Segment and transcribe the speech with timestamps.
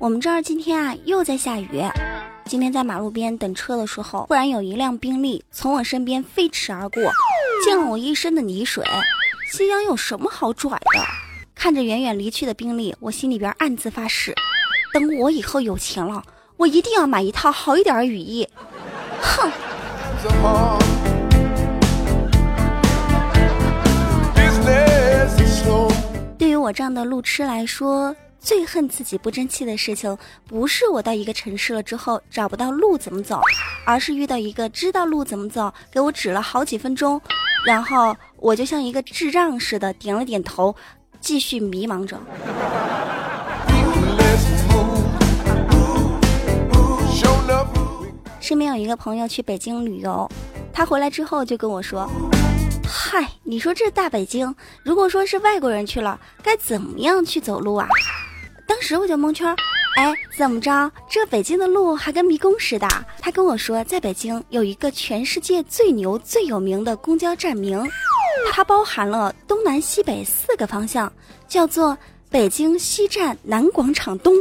[0.00, 1.82] 我们这儿今天啊又在下雨。
[2.44, 7.02] 今天在马路边等车的时候，忽然有一辆宾利从我身边飞驰而过，
[7.64, 8.84] 溅了我一身的泥水。
[9.50, 11.02] 夕阳有什么好拽的？
[11.52, 14.32] 看着远远离去的宾利，我心里边暗自发誓，
[14.92, 16.22] 等我以后有钱了，
[16.56, 18.48] 我一定要买一套好一点的雨衣。
[19.20, 19.50] 哼。
[26.38, 28.14] 对于我这样的路痴来说。
[28.40, 33.40] 最恨自己不争气的事情，不是我到一个城市了之后找不到路怎么走，
[33.84, 37.20] 而是遇到一个知道路怎么走，给我指了好几分钟，
[37.66, 40.74] 然后我就像一个智障似的点了点头，
[41.20, 42.18] 继续迷茫着。
[48.40, 50.30] 身边有一个朋友去北京旅游，
[50.72, 52.08] 他回来之后就跟我说
[52.88, 57.86] ：“嗨，你说这大北京，如果说是外国人去了，该怎么样去走路啊？”
[58.68, 59.48] 当时我就蒙圈，
[59.96, 60.92] 哎，怎么着？
[61.08, 62.86] 这北京的路还跟迷宫似的？
[63.18, 67.82] 他跟我说，在北京有一个全世界最牛最有名的公交站名，
[68.52, 71.10] 它包含了东南西北四个方向，
[71.48, 71.96] 叫做
[72.30, 74.34] 北京西站南广场东。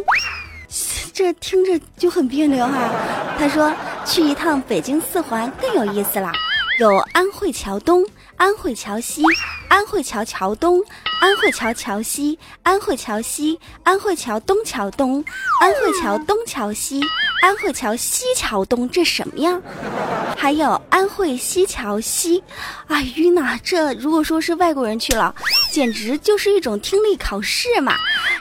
[1.13, 2.91] 这听着就很别扭哈。
[3.39, 3.73] 他说
[4.05, 6.33] 去一趟北京四环更有意思啦，
[6.79, 8.05] 有安慧桥东。
[8.37, 9.23] 安慧桥西，
[9.67, 10.79] 安慧桥桥东，
[11.19, 15.23] 安慧桥桥西，安慧桥西，安慧桥东桥东，
[15.59, 17.01] 安慧桥东桥西，
[17.41, 19.59] 安慧桥西桥东，这什么呀？
[20.37, 22.43] 还有安慧西桥西，
[22.87, 23.59] 啊晕呐！
[23.63, 25.33] 这如果说是外国人去了，
[25.71, 27.95] 简直就是一种听力考试嘛。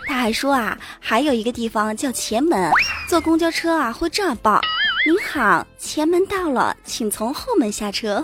[0.07, 2.71] 他还说啊，还有一个地方叫前门，
[3.09, 4.61] 坐公交车啊会这样报：
[5.07, 8.23] 您好，前门到了，请从后门下车。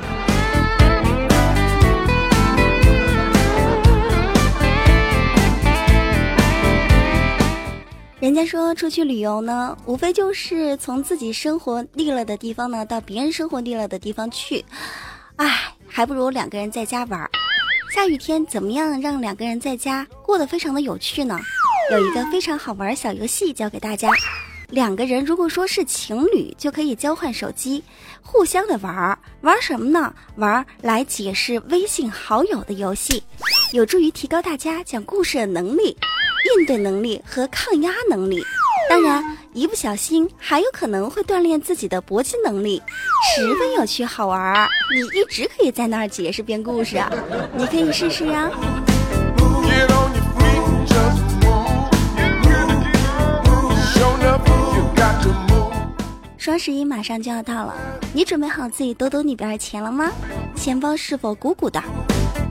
[8.22, 14.64] 人家说出去旅游呢，无非就是从自己生活腻了的地方呢，到别人生活腻了的地方去。
[15.34, 17.28] 唉，还不如两个人在家玩儿。
[17.92, 21.36] 下雨天怎么样让两个人在家过得非常的有趣呢？
[21.90, 24.08] 有一个非常好玩小游戏教给大家。
[24.68, 27.82] 两个人如果说是情侣，就可以交换手机，
[28.22, 29.18] 互相的玩儿。
[29.40, 30.14] 玩什么呢？
[30.36, 33.20] 玩来解释微信好友的游戏，
[33.72, 35.96] 有助于提高大家讲故事的能力。
[36.44, 38.42] 应对能力和抗压能力，
[38.88, 42.82] 当然一不小心还有可能会锻炼自己的搏击能力，
[43.34, 44.68] 十分有趣好玩儿。
[44.92, 47.10] 你一直可以在那儿解释编故事啊，
[47.56, 48.50] 你可以试试呀。
[56.36, 57.72] 双十一马上就要到了，
[58.12, 60.10] 你准备好自己兜兜里边的钱了吗？
[60.56, 61.80] 钱包是否鼓鼓的？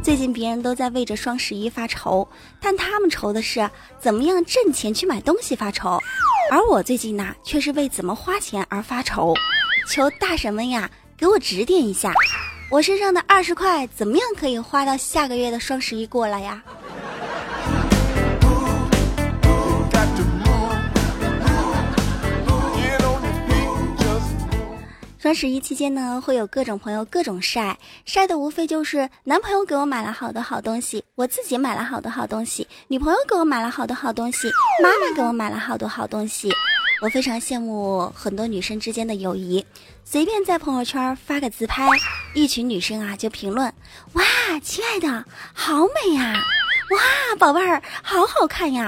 [0.04, 2.28] 最近别人都在为着双十一发愁，
[2.60, 3.70] 但他们愁的是
[4.00, 6.00] 怎么样挣钱去买东西发愁，
[6.50, 9.32] 而我最近呢，却是为怎么花钱而发愁。
[9.88, 12.12] 求大神们呀，给我指点一下，
[12.72, 16.64] 我身上的二十块怎么样可以花到下个月的双十一过来呀？
[25.22, 34.50] 双十一期间呢，会有各种朋友各种晒，晒的无非就是男朋友给我买了好多好东西，我自己买了好多好东西，女朋友给我买了好多好东西，
[34.82, 36.50] 妈妈给我买了好多好东西。
[37.04, 39.64] 我非常羡慕很多女生之间的友谊，
[40.04, 41.88] 随便在朋友圈发个自拍，
[42.34, 43.72] 一群女生啊就评论：
[44.14, 44.24] 哇，
[44.64, 45.24] 亲爱的，
[45.54, 46.34] 好美呀！
[46.92, 47.00] 哇，
[47.40, 48.86] 宝贝儿，好好看呀！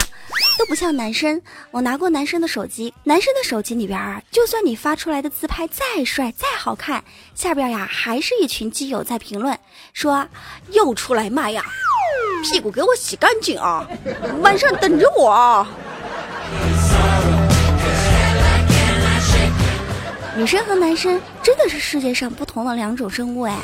[0.60, 1.42] 都不像男生，
[1.72, 7.02] 我拿过男生的手机，男生的手机里边啊，就算你发出来的自拍再帅再好看，
[7.34, 9.58] 下边呀还是一群基友在评论
[9.94, 10.28] 说
[10.72, 11.64] 又出来卖呀，
[12.44, 13.88] 屁股给我洗干净啊，
[14.42, 15.66] 晚上等着我。
[20.36, 23.58] 女生和男生真的是世界上不同的两种生物哎。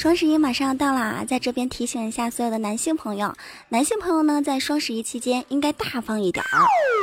[0.00, 3.34] 双十一马上要到啦，在这边提醒一下所有的男性朋友，
[3.68, 6.48] 男性朋友呢，在双十一期间应该大方一点儿，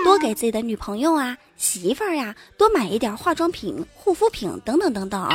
[0.04, 5.30] 多给自己的女朋友啊、媳妇儿呀多买一点化妆品、护肤品等等等等，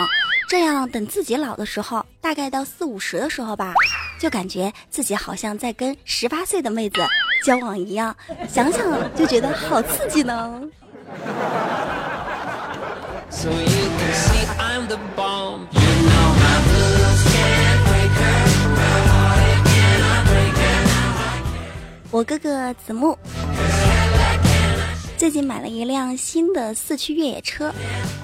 [0.48, 3.72] 这样等自己老的时候，大概到四五十的时候吧，
[4.18, 7.00] 就感觉自己好像在跟十八岁的妹子
[7.44, 8.12] 交往一样，
[8.52, 10.60] 想想就觉得好刺激呢。
[22.12, 23.18] 我哥哥子木
[25.16, 27.72] 最近买了一辆新的四驱越野车，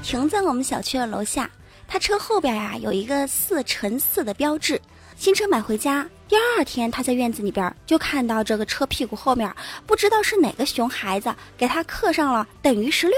[0.02, 1.50] 停在我们小区的楼下。
[1.87, 4.79] 他车后边呀有一个四乘四的标志。
[5.17, 9.50] 新车买回家，第二天，他在院子里边就看到这个车屁股后面，
[9.87, 13.17] 不知道是哪个熊孩子给他刻上了等于十六，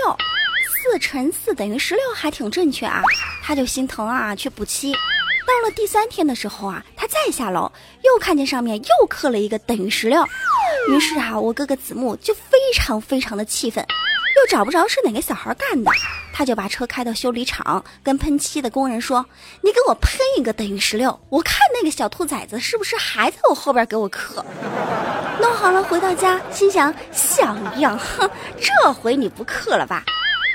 [0.69, 3.03] 四乘四等于十六，还挺正确啊。
[3.43, 4.95] 他就心疼啊，去补漆。
[5.51, 7.73] 到了第三天的时候啊，他再下楼，
[8.05, 10.25] 又看见上面又刻了一个等于十六。
[10.89, 13.85] 于是啊，我哥哥子木就非常非常的气愤。
[14.37, 15.91] 又找不着是哪个小孩干的，
[16.33, 19.27] 他就把车开到修理厂，跟喷漆的工人说
[19.61, 24.45] ：“你给我喷一个等于十六，我看那个小兔崽子是不是还在我后边给我刻。”
[25.43, 28.31] 弄好了回到家，心想像样，哼，
[28.61, 30.05] 这回你不刻了吧？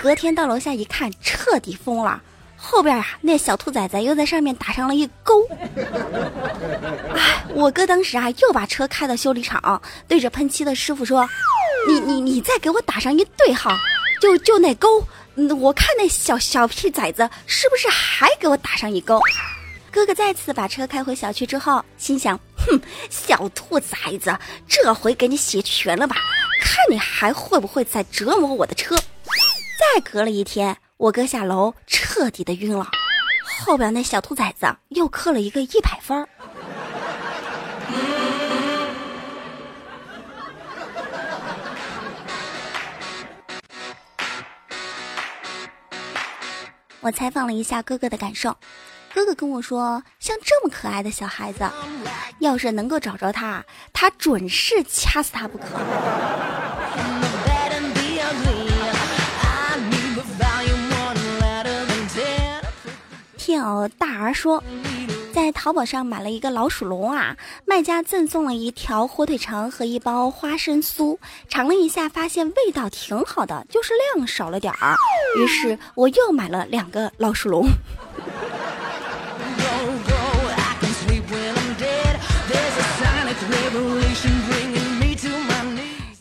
[0.02, 2.22] 隔天到楼下一看，彻底疯了，
[2.68, 5.48] 后边啊那小兔崽子又在上面打上了一勾。
[7.16, 11.28] 哎，我哥当时啊又把车开到修理厂，对着喷漆的师傅说。
[11.88, 13.70] 你你你再给我打上一对号，
[14.20, 15.06] 就就那勾，
[15.60, 19.20] 我看那小小屁崽子是不是还给我打上一勾？
[19.92, 22.82] 哥哥再次把车开回小区之后，心想：哼，
[23.12, 24.36] 小兔崽子，
[24.68, 26.16] 这回给你写全了吧？
[26.60, 28.96] 看你还会不会再折磨我的车？
[28.98, 32.88] 再隔了一天，我哥下楼彻底的晕了，
[33.44, 36.26] 后边那小兔崽子又刻了一个一百分儿。
[47.02, 48.56] 我采访了一下哥哥的感受，
[49.14, 51.70] 哥哥跟我说，像这么可爱的小孩子，
[52.40, 55.66] 要是能够找着他，他准是掐死他不可。
[63.66, 64.64] 天哦，大儿说。
[65.34, 67.36] 在淘宝上买了一个老鼠笼啊，
[67.66, 71.18] 卖家赠送了一条火腿肠和一包花生酥，
[71.50, 74.96] 尝了一下，发现味道挺好的，就是量少了点儿。
[75.38, 77.68] 于是我又买了两个老鼠笼。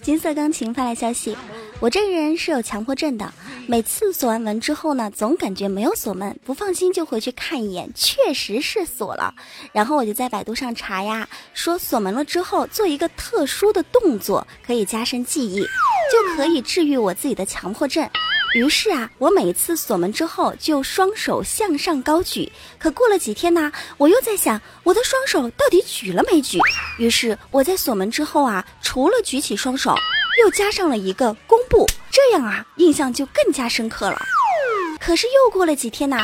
[0.02, 1.36] 金色钢琴发来消息。
[1.80, 3.32] 我这个人是有强迫症的，
[3.66, 9.34] 每次锁完门之后呢，总感觉没有锁门，不放心就回去看一眼，确实是锁了。
[9.72, 18.08] 然后我就在百度上查呀，说锁门了之后做一个特殊的动作，可以加深记忆，就可以治愈我自己的强迫症。
[18.54, 22.52] 于是啊，我每次锁门之后就双手向上高举。
[22.78, 26.58] 可过了几天呢，我又在想我的双手到底举了没举。
[26.98, 29.94] 于是我在锁门之后啊，除了举起双手。
[30.42, 31.86] 又加上了一个弓步，
[32.34, 34.20] 这样啊，印象就更加深刻了。
[34.98, 36.18] 可是又过了几天呢，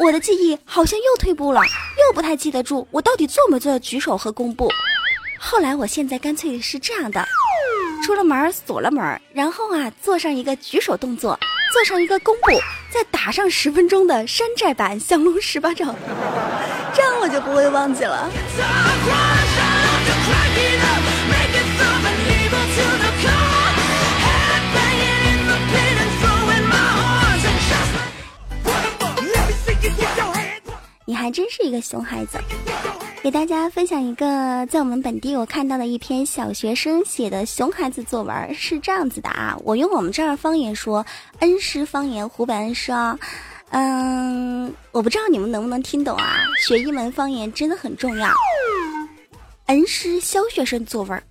[0.00, 4.68] 我的记忆好像又退步了，又不太记得住我到底做没做举手和弓步。
[5.38, 7.24] 后来我现在干脆是这样的：
[8.04, 11.38] 出了门锁了门，然后啊做上一个举手动作，
[11.72, 12.60] 做上一个弓步，
[12.90, 15.94] 再打上十分钟的山寨版降龙十八掌，
[16.92, 18.28] 这样我就不会忘记了。
[31.22, 32.36] 还真是一个熊孩子，
[33.22, 41.06] 给大家分享一个在我们本地我看到的一篇小学生写的熊孩子作文，是这样子的啊，我用我们这儿方言说，
[41.38, 43.16] 恩施方言，湖北恩施啊，
[43.70, 48.34] 嗯，我不知道你们能不能听懂啊，学一门方言真的很重要。
[49.66, 51.22] 恩施小学生作文，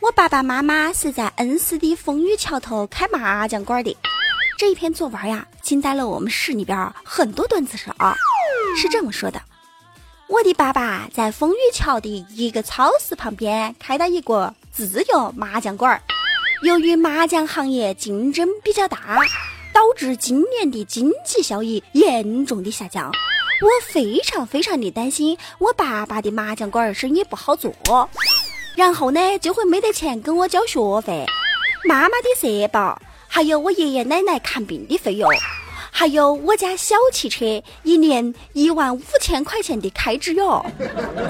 [0.00, 3.96] 我爸爸妈妈是在恩施的风雨桥头开麻将馆的。
[4.58, 7.92] 这一篇作文呀，惊呆了我们市里边很多段子手。
[8.76, 9.40] 是这么说的：
[10.26, 16.02] 我的爸爸在风雨桥的一个超市旁边开了一个自由麻将馆儿。
[16.62, 18.98] 由于麻将行业竞争比较大，
[19.72, 23.12] 导致今年的经济效益严重的下降。
[23.60, 27.72] 我非常非常的担心我爸爸的麻将馆生意不好做，
[28.74, 31.24] 然后呢就会没得钱给我交学费、
[31.84, 33.00] 妈妈的社保。
[33.28, 35.30] 还有我爷爷奶奶看病的费用，
[35.92, 40.64] 还有我家小汽车一年一万五千块钱的开支哟，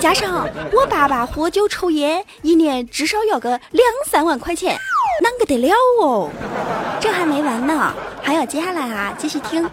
[0.01, 4.79] 加上我爸爸喝酒抽烟，一年至少要个两三万块钱，
[5.23, 6.31] 啷个得了哦？
[7.01, 9.69] 这还没完呢，还要接下来啊，继续听。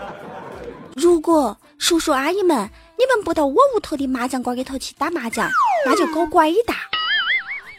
[0.95, 5.49] 如果叔叔阿姨们你们不到我屋头的麻将馆里头去打麻将，
[5.85, 6.75] 那就搞拐打，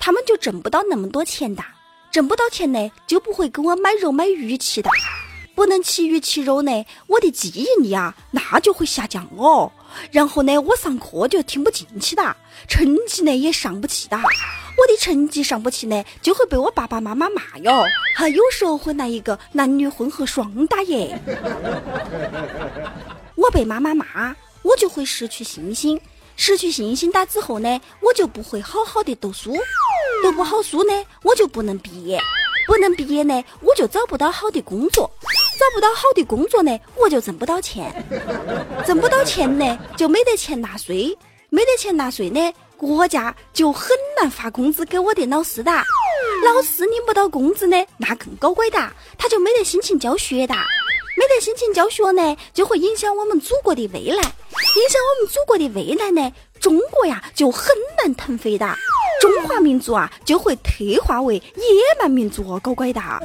[0.00, 1.62] 他们就挣不到那么多钱的。
[2.16, 4.88] 挣不到钱呢，就不会给我买肉买鱼吃的，
[5.54, 9.70] 不能吃鱼吃肉呢，我的记忆力啊，那就会下降哦。
[10.10, 12.34] 然后呢，我上课就听不进去的，
[12.66, 14.16] 成绩呢也上不去的。
[14.16, 21.20] 我的成绩上不去呢，就会被我爸爸妈妈骂哟，还有时候会来一个男女混合双打耶。
[23.36, 26.00] 我被妈妈骂，我就会失去信心。
[26.36, 29.56] 失去信心大之后呢，我就不会好好的读书，
[30.22, 32.20] 读不好书呢，我就不能毕业，
[32.66, 35.10] 不能毕业呢，我就找不到好的工作，
[35.58, 37.90] 找不到好的工作呢，我就挣不到钱，
[38.86, 41.16] 挣不到钱呢，就没得钱纳税，
[41.48, 45.84] 没得钱纳税呢，国家就很难发工资给我的老师哒，
[46.44, 50.66] 老师领不到工资呢，那更搞怪哒，他就没得心情教学哒。
[51.18, 54.22] 没得心情教学呢，就会影响我们祖国的未来。
[54.76, 56.30] 影响我们祖国的未来呢，
[56.60, 58.76] 中国呀就很难腾飞的。
[59.22, 61.42] 中华民族啊就会退化为野
[61.98, 63.00] 蛮民族哦，搞怪的。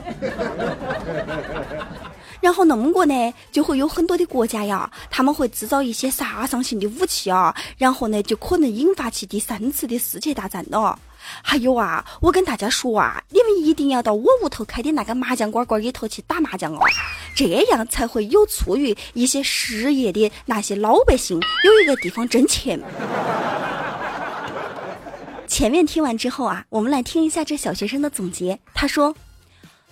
[2.39, 10.97] 然后弄过呢，就会有很多的国家呀，他们会制造一些杀伤性的武器啊，然后呢就可能引发起第三次的世界大战了。
[11.41, 16.79] 还有啊，我跟大家说啊，你们一定要到我屋头开的那个麻将馆馆里头去打麻将哦，
[17.35, 22.79] 这样才会有助于一些失业的那些老百姓有一个地方挣钱。
[25.47, 28.59] 前面听完之后啊，我们来听一下这小学生的总结。
[28.73, 29.15] 他说：“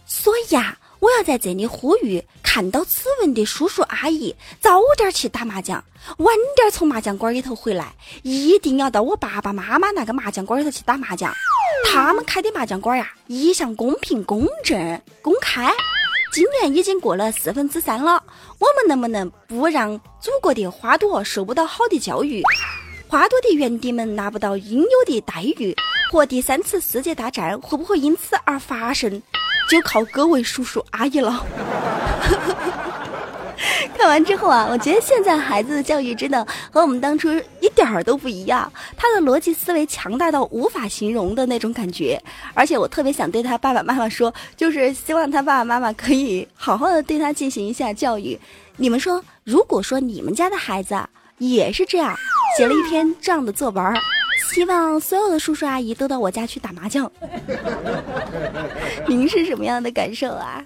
[0.06, 5.84] 所以啊。”我要在这里呼吁，看到此文的叔叔阿姨，早点去打麻将，
[6.18, 11.32] 晚点从麻将馆里头回来，一定要到我爸爸妈妈那个麻将馆里头去打麻将。
[11.86, 15.72] 他们开的麻将馆呀，一向公平、公正、公开。
[16.34, 18.24] 今年已经过了四分之三了，
[18.58, 22.41] 我们能不能不让祖国的花朵受不到好的教育，
[23.08, 25.75] 花朵的园丁们拿不到应有的待遇，
[26.12, 29.22] 和第三次世界大战会不会因此而发生？
[29.70, 31.46] 就靠各位叔叔阿姨了。
[33.98, 42.22] 看完之后啊，我觉得现在孩子的教育真的和我们当初一点儿都不一样，他的逻辑思维强大到无法形容的那种感觉。
[42.54, 48.40] 而且我特别想对他爸爸妈妈说，就是希望他爸爸妈妈可以好好的对他进行一下教育。
[48.78, 50.98] 你们说，如果说你们家的孩子
[51.38, 52.16] 也是这样，
[52.58, 53.94] 写了一篇这样的作文。
[54.54, 57.12] 希望所有的叔叔阿姨都到我家去打麻将。
[59.06, 60.64] 您是什么样的感受啊？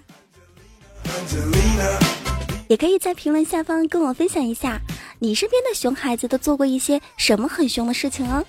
[2.68, 4.80] 也可以在评论下方跟我分享一下，
[5.18, 8.42] 你身边的熊孩子都做过一些什么很凶的事情哦。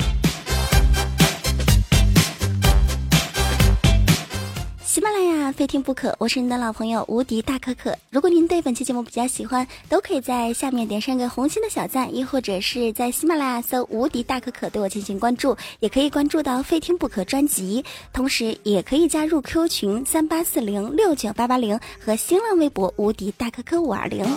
[5.51, 7.97] 非听不可，我是您的老朋友无敌大可可。
[8.09, 17.83] 如果您对本期节目比较喜欢，都可以在下面点上个红心的小赞，亦或者是在喜马拉雅搜无敌大可可对我进行关注，也可以关注到非听不可专辑，
[18.13, 24.25] 同时也可以加入 Q 群三八四零六九八八零和新浪微博无敌大可可五二零。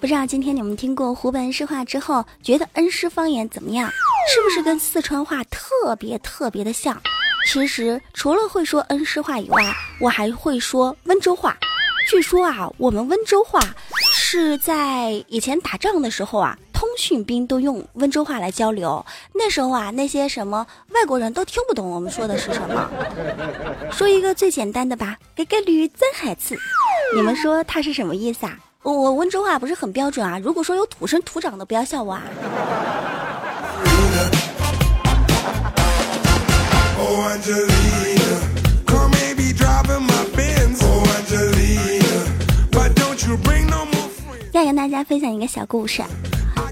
[0.00, 3.88] 不知道今天你们听过湖北恩施话之后，觉得恩施方言怎么样？
[4.28, 7.00] 是不是跟四川话特别特别的像？
[7.46, 11.56] 其实除了会说恩施话以外，我还会说温州话。
[12.08, 13.60] 据说啊，我们温州话
[14.14, 19.04] 是在以前打仗的时候啊，通讯兵都用温州话来交流。
[19.34, 22.90] 那时候啊，那些什么外国人都听不懂我们说的是什么。
[23.90, 26.56] 说一个最简单的吧，给个驴真海吃，
[27.14, 28.58] 你们说它是什么意思啊？
[28.82, 30.38] 我温州话不是很标准啊。
[30.38, 32.22] 如果说有土生土长的，不要笑我啊。
[44.52, 46.02] 要跟大家分享一个小故事，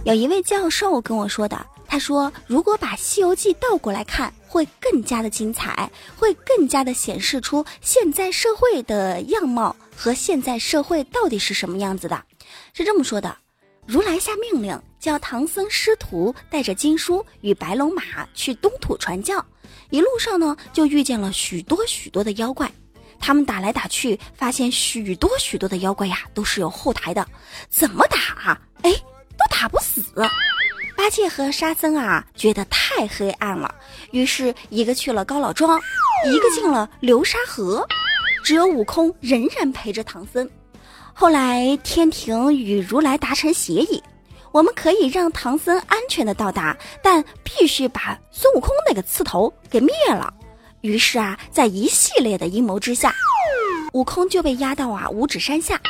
[0.04, 12.23] 有一位教授跟我说的，他说如果把《西游记》倒过来看，会更加的精彩，会更加的显示出现在社会的样貌和现在社会到底是什么样子的。
[12.75, 13.37] 是这么说的：
[13.87, 18.02] 如来下命令，叫唐僧师徒带着经书与白龙马
[18.35, 19.45] 去东土传教。
[19.90, 22.70] 一路上呢，就遇见了许多许多的妖怪，
[23.18, 27.26] 他们打来打去，发现许多许多的妖怪呀，都是有后台的，
[27.68, 28.61] 怎么打？
[28.82, 28.92] 哎，
[29.37, 30.02] 都打不死。
[30.97, 33.75] 八戒和沙僧啊，觉得太黑暗了，
[34.12, 35.80] 于是一个去了高老庄，
[36.26, 37.87] 一个进了流沙河，
[38.44, 40.49] 只有悟空仍然陪着唐僧。
[41.12, 44.02] 后来天庭与如来达成协议。
[44.52, 50.33] 我们可以让唐僧安全的到达，但必须把孙悟空那个刺头给灭了。
[50.80, 53.14] 于是啊，在一系列的阴谋之下，
[53.92, 55.80] 悟空就被押到啊五指山下，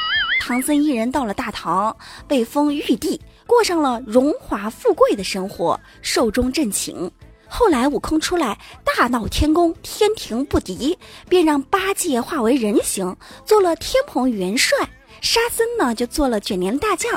[0.41, 7.11] 唐僧一人到了大唐，被封玉帝，过上了荣华富贵的生活，寿终正寝。
[7.49, 10.99] 后来悟空出来大闹天宫，天庭不敌，
[11.29, 14.77] 便让八戒化为人形，做了天蓬元帅。
[15.21, 17.13] 沙僧呢，就做了卷帘大将。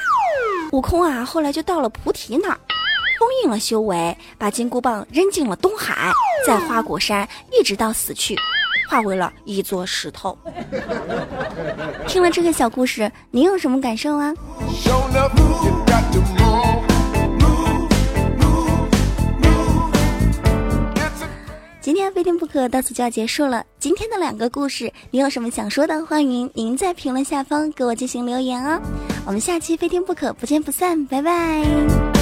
[0.73, 2.57] 悟空啊，后来就到了菩提那儿，
[3.19, 6.11] 封印了修为，把金箍棒扔进了东海，
[6.47, 8.35] 在花果山一直到死去。
[8.89, 10.35] 化为了一座石头。
[12.07, 14.33] 听了这个小故事，你有什么感受啊？
[21.83, 23.65] 今天非听不可到此就要结束了。
[23.77, 26.05] 今天的两个故事，你有什么想说的？
[26.05, 28.79] 欢迎您在评论下方给我进行留言哦。
[29.25, 32.12] 我们下期非听不可，不见不散，拜拜。